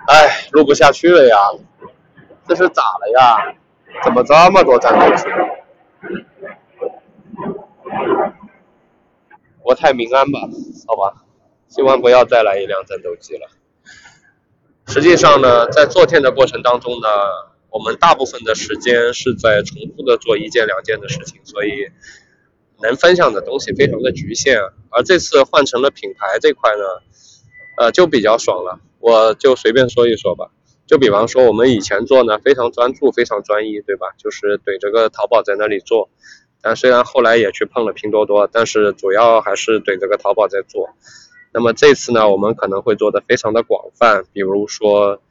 [0.08, 1.36] 哎，录不下去了呀，
[2.48, 3.56] 这是咋了呀？
[4.04, 5.24] 怎么这么多战斗机？
[9.64, 10.42] 国泰民安吧，
[10.86, 11.26] 好吧，
[11.68, 13.48] 希望不要再来一辆战斗机了。
[14.86, 17.08] 实际上呢，在做店的过程当中呢，
[17.72, 21.90] 我们大部分的时间是在重复的做一件两件的事情，所以。
[22.82, 24.60] 能分享的东西非常的局限，
[24.90, 26.84] 而这次换成了品牌这块呢，
[27.78, 28.80] 呃，就比较爽了。
[29.00, 30.50] 我就随便说一说吧，
[30.88, 34.08] 就比方说我们以前做呢，非常专注，非常专一，对吧？
[34.18, 36.10] 就是怼着个淘宝在那里做，
[36.62, 40.90] 但虽然后来也去碰了拼多多，但是主要还是怼着个淘宝在做。
[41.54, 45.22] 那么这次呢，我们可能会做的非常的广泛，比如说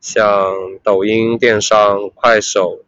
[0.00, 2.80] 像抖音电商、快手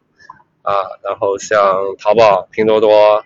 [0.62, 3.24] 啊，然后像淘宝、拼多多。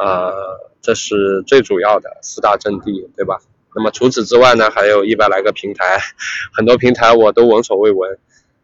[0.00, 3.38] 呃，这是最主要的四大阵地，对吧？
[3.76, 6.00] 那么除此之外呢，还有一百来个平台，
[6.56, 8.18] 很多平台我都闻所未闻，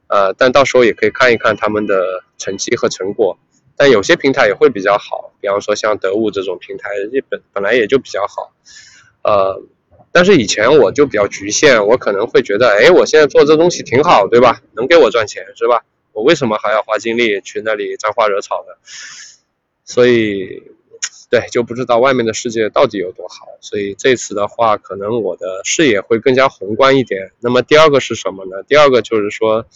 [0.08, 3.38] 呃，但到时候也可以看一看他们的成绩和成果。
[3.76, 8.50] 但有些平台也会比较好，比方说像得物这种平台，日本本来也就比较好，
[9.22, 9.62] 呃，
[10.10, 14.62] 但是以前我就比较局限，我可能会觉得，哎，我现在做这东西挺好，对吧？
[14.72, 15.84] 能给我赚钱，是吧？
[16.14, 18.72] 我为什么还要花精力去那里沾花惹草呢？
[19.84, 20.62] 所以。
[21.28, 27.32] 对，就不知道外面的世界到底有多好，所以这次的话，可能我的视野会更加宏观一点。
[27.40, 28.62] 那么第二个是什么呢？
[28.68, 29.66] 第二个就是说，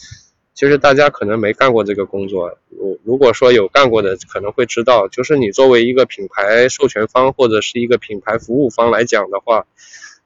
[0.54, 9.66] 其实大家可能没干过这个工作，如如果说有干过的，可能会知道，就是你作为一个品牌授权方或者是一个品牌服务方来讲的话，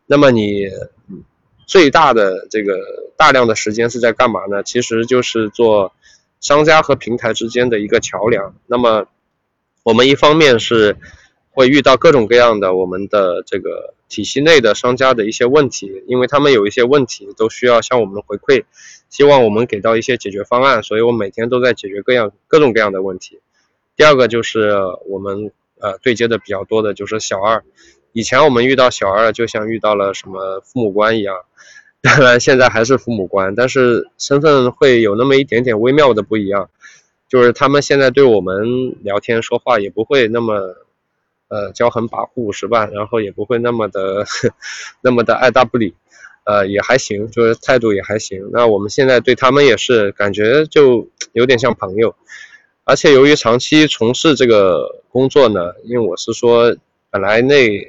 [0.06, 0.68] 那么你
[1.66, 2.78] 最大的这个
[3.16, 4.62] 大量的时间是在干嘛呢？
[4.62, 5.94] 其实就是做
[6.40, 8.54] 商家和平台之间的一个桥梁。
[8.66, 9.06] 那么
[9.84, 10.96] 我们一方面是
[11.50, 18.64] 会遇到各种各样的我们的这个体系内的商家的一些问题，因为他们有一些问题都需要向我们回馈，
[19.10, 23.40] 希望我们给到一些解决方案，所以我每天都在解决各样各种各样的问题。
[23.94, 24.74] 第二个就是
[25.06, 27.62] 我们呃对接的比较多的就是小二，
[28.12, 31.36] 以前我们遇到小二就像遇到了什么父母官一样，
[32.00, 36.70] 当然现在还是父母官，但是身份会有那么一点点微妙的不一样。
[37.34, 40.54] 就是他们现在对我们聊天说话也不会那么，
[41.48, 42.86] 呃，骄横跋扈是吧？
[42.86, 44.24] 然后也不会那么的，
[45.02, 45.94] 那么的爱答不理，
[46.44, 48.50] 呃，也还行，就是态度也还行。
[48.52, 52.14] 那我们现在对他们也是感觉就有点像朋友，
[52.84, 56.76] 而且由于长期从事这个工作呢，因为我是说，
[57.10, 57.84] 本来那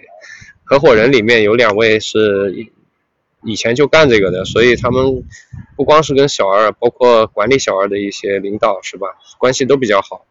[0.63, 2.65] 合伙人里面有两位是。
[3.45, 5.23] 以前就干这个的，所以他们
[5.77, 9.07] 不光是跟小二，包括管理小二的一些领导，是吧？
[9.37, 10.25] 关系都比较好。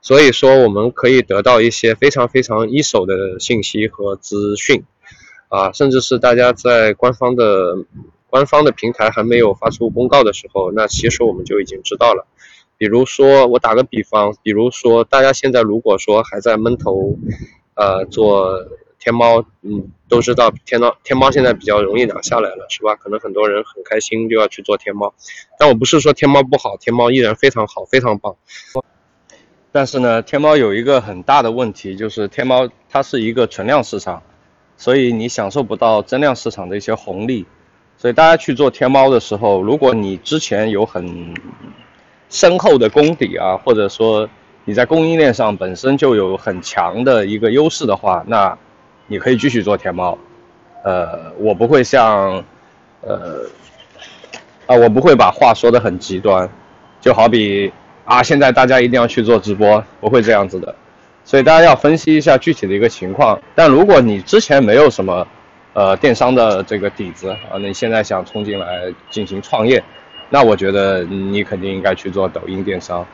[0.00, 4.84] 所以说，我们可以得到一些非常非常一手的信息和资讯，
[5.48, 7.84] 啊，甚至是大家在官方的
[8.30, 12.26] 官方的平台还没有发出公告的时候，那其实我们就已经知道了。
[12.78, 17.18] 比如说，我打个比方，比如说大家现在如果说还在闷头，
[17.74, 18.66] 呃，做。
[19.06, 22.96] 天猫，嗯，都知道天猫，天猫现在比较容易拿下来了，是吧？
[22.96, 25.14] 可能很多人很开心就要去做天猫，
[25.60, 28.34] 但我不是说天猫不好，天猫依然非常好，非常棒。
[29.70, 34.24] 但是呢，天猫有一个很大的问题，就是天猫它是一个存量市场，
[34.76, 37.46] 所以你享受不到增量市场的一些红利。
[37.96, 41.32] 所以大家去做天猫的时候，如果你之前有很
[42.28, 44.28] 深厚的功底啊，或者说
[44.64, 48.58] 你在供应链上本身就有很强的一个优势的话，那
[49.08, 50.18] 你可以继续做天猫，
[50.84, 52.42] 呃，我不会像，
[53.02, 53.42] 呃，
[54.66, 56.48] 啊，我不会把话说的很极端，
[57.00, 57.72] 就好比
[58.04, 60.74] 啊，现在大家一定要去做直播，不会这样子的，
[61.24, 63.40] 所以大家要分析一下具体的一个情况。
[63.54, 65.26] 但如果你之前没有什么，
[65.72, 69.82] 呃，电商的这个底子啊，你现在想冲进来进行创业，
[70.30, 73.06] 那我觉得你肯定应该去做抖音电商，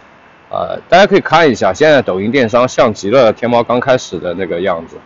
[0.49, 4.97] 啊，大家可以看一下，现在抖音电商像极了天猫刚开始的那个样子。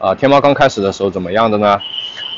[0.00, 1.78] 啊，天猫刚开始的时候怎么样的呢？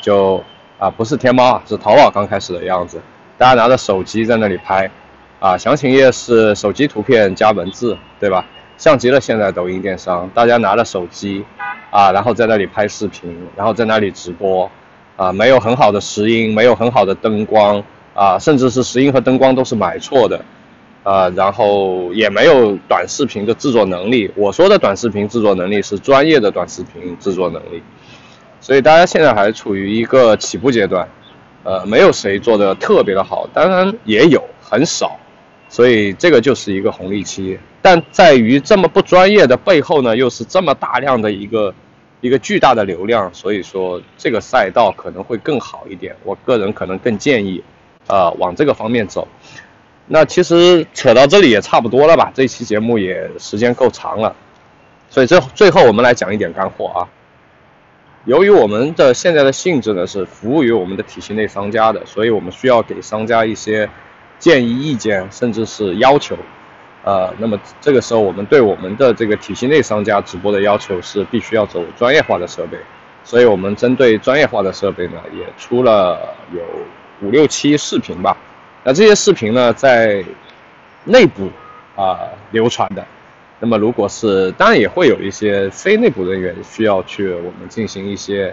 [0.02, 0.42] 就
[0.80, 3.00] 啊，不是天猫啊，是淘宝刚开始的样子。
[3.38, 4.90] 大家拿着手机在那里拍，
[5.38, 8.44] 啊，详情页是手机图片加文字，对吧？
[8.78, 11.44] 像极了现在抖音电商，大家拿着手机，
[11.92, 14.68] 啊，然后在那里拍视频，然后在那里直播，
[15.16, 17.80] 啊，没有很好的石英，没有很好的灯光，
[18.12, 20.44] 啊，甚至是石英和灯光都是买错的，
[21.02, 24.30] 啊，然后也没有短视频的制作能力。
[24.36, 27.82] 我说的短视频制作能力是专业的短视频制作能力，
[28.60, 31.08] 所以大家现在还处于一个起步阶段，
[31.64, 35.18] 呃，没有谁做的特别的好，当然也有很少。
[35.68, 41.74] 所以这个就是一个红利期，但在于这么不专业的背后呢，又是这么大量的一个
[42.20, 46.14] 一个巨大的流量，所以说这个赛道可能会更好一点。
[46.24, 47.64] 我个人可能更建议，
[48.06, 49.26] 呃，往这个方面走。
[50.06, 52.30] 那其实扯到这里也差不多了吧？
[52.34, 54.34] 这期节目也时间够长了，
[55.10, 57.08] 所以最最后我们来讲一点干货啊。
[58.24, 63.88] 由于我们的现在的性质呢是服务于我们的体系内商家的，所以我们需要给商家一些。
[64.38, 66.36] 建议、意见，甚至是要求，
[67.04, 72.76] 呃，那么这个时候，我们对我们的这个体系内商家直播的要求是必须要走专业化的设备，
[73.22, 76.60] 所以我们针对专业化的设备呢，也出了有
[77.24, 78.36] 五六期视频吧。
[78.84, 80.24] 那这些视频呢，在
[81.04, 81.48] 内部
[81.96, 82.18] 啊
[82.50, 83.04] 流传的。
[83.60, 88.52] 那么如果是，当然也会有一些非内部人员需要去我们进行一些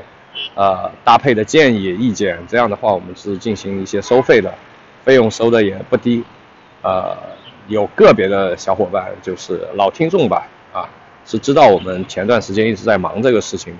[0.53, 4.53] 呃搭配的建议、意见，这样的话，我们是进行一些收费的。
[5.05, 6.23] 费用收的也不低，
[6.83, 7.17] 呃，
[7.67, 10.85] 有个别的小伙伴就是老听众吧，啊，
[11.25, 13.73] 是知道我们前段时间一直在忙这个事情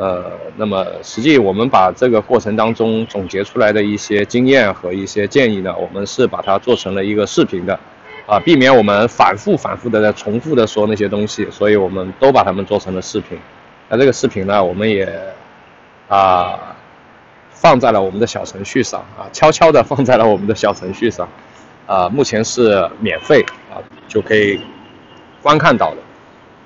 [0.00, 7.78] 呃，那么实际我们把这个过程当中总结出来的一些经验和一些建议呢，我们是把它做成了一个视频的，
[8.26, 13.38] 啊，避免我们反复反复的在重复的说那些东西，所以我们都把它们做成了视频。
[13.90, 15.06] 那这个视频呢，我们也
[16.08, 16.58] 啊。
[17.52, 21.28] 放在了我们的小程序上啊，悄悄的放在了我们的小程序上，
[21.86, 23.76] 啊，目前是免费啊，
[24.08, 24.58] 就可以
[25.42, 25.98] 观看到的。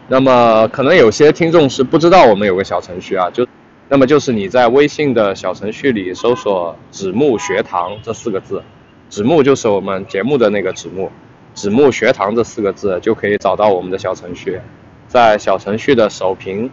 [0.08, 3.46] 那么可能有些听众是不知道我们有个小程序啊，就
[3.88, 8.62] 那么就是你在微信的小程序里搜索“子木学堂”这四个字，
[9.08, 11.10] 子木就是我们节目的那个子木，
[11.54, 14.60] 子木学堂这四个字就可以找到我们的小程序，
[15.08, 16.70] 在小程序的首屏。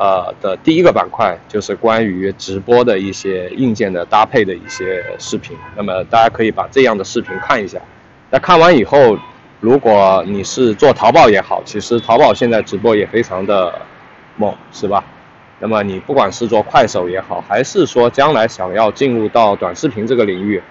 [0.00, 7.80] 呃的第一个板块就是关于直播的一些硬件的搭配的一些视频，那么大家可以把这样的视频看一下。
[8.30, 9.18] 那看完以后，
[9.60, 13.80] 如果你是做淘宝也好，其实淘宝现在直播也非常的
[14.36, 15.04] 猛，是吧？
[15.58, 20.62] 那么你不管是做快手也好，还是说将来想要进入到短视频这个领域，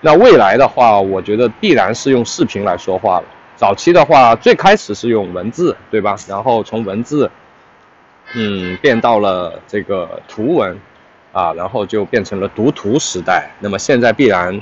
[0.00, 3.24] 那未来的话，我觉得必然是用视频来说话了。
[3.54, 6.16] 早期的话，最开始是用文字，对吧？
[6.28, 7.30] 然后从文字。
[8.34, 10.76] 嗯，变到了这个图文，
[11.30, 13.48] 啊，然后就变成了读图时代。
[13.60, 14.60] 那么现在必然，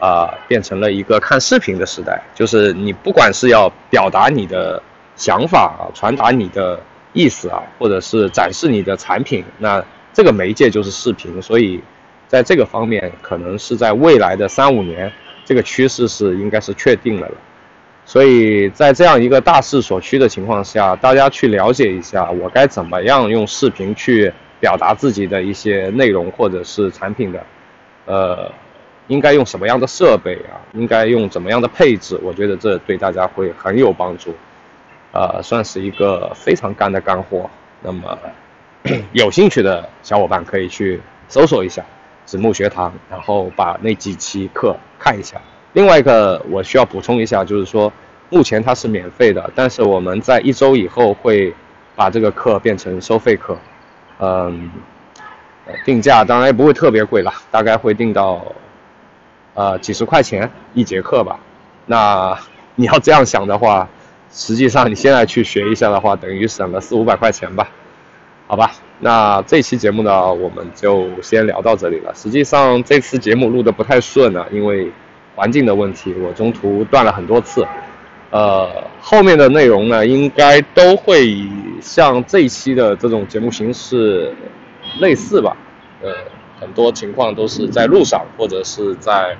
[0.00, 2.22] 啊，变成了一个看视频的时代。
[2.34, 4.82] 就是你不管是要表达你的
[5.16, 6.80] 想法啊，传达你的
[7.12, 11.40] 意思啊，或者是展示你的产品，那这个媒介就是视频。
[11.42, 11.80] 所以，
[12.26, 15.10] 在这个方面，可能是在未来的三五年，
[15.44, 17.34] 这个趋势是应该是确定了了。
[18.04, 27.46] 所以在这样一个大势所趋的情况下，大家去了解一下，我该怎么样用视频去表达自己的一些内容或者是产品的，
[28.06, 28.50] 呃，
[29.08, 30.56] 应该用什么样的设备啊？
[30.72, 32.18] 应该用怎么样的配置？
[32.22, 34.34] 我觉得这对大家会很有帮助，
[35.12, 37.50] 呃，算是一个非常干的干货。
[37.82, 38.18] 那么
[39.12, 41.84] 有兴趣的小伙伴可以去搜索一下
[42.24, 45.40] 子木学堂，然后把那几期课看一下。
[45.72, 47.92] 另外一个我需要补充一下，就是说，
[48.30, 51.54] 目前它是免费的，但是我们在一周以后会
[51.94, 53.56] 把这个课变成收费课，
[54.18, 54.70] 嗯，
[55.84, 58.44] 定价当然也不会特别贵了，大概会定到，
[59.58, 61.40] 呃几十块钱一节课吧。
[61.86, 62.38] 那
[62.76, 63.88] 你要这样想的话，
[64.30, 67.68] 实际上你现在去学一下的话，等于省了四五百块钱吧，
[68.46, 68.70] 好吧？
[69.00, 72.14] 那这期节目呢，我们就先聊到这里了。
[72.14, 74.92] 实际上这次节目录的不太顺啊，因为。
[75.36, 77.64] 环境的问题，我中途断了很多次，
[78.32, 78.68] 呃，
[79.00, 81.32] 后面的内容呢，应该都会
[81.80, 84.34] 像这一期的这种节目形式
[84.98, 85.56] 类似吧，
[86.02, 86.10] 呃，
[86.58, 89.36] 很多情况都是在路上或者是在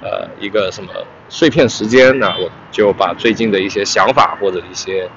[0.00, 0.92] 呃一个什么
[1.28, 5.08] 碎片时间呢，我就把最近的一些想法或者一些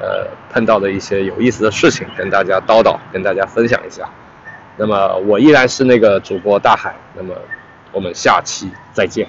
[0.00, 4.08] 呃碰到的一些有意思的事情跟大家叨叨，跟大家分享一下。
[4.76, 7.34] 那么我依然是那个主播大海，那么
[7.92, 9.28] 我们下期再见。